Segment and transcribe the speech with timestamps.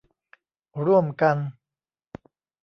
[0.85, 1.37] ร่วมกัน